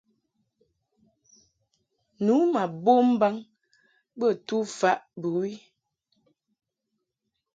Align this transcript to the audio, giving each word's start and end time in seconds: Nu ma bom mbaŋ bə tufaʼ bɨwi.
Nu 2.25 2.33
ma 2.53 2.63
bom 2.83 3.05
mbaŋ 3.15 3.35
bə 4.17 4.27
tufaʼ 4.47 4.99
bɨwi. 5.21 5.51